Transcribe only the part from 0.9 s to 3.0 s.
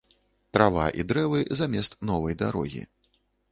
і дрэвы замест новай дарогі.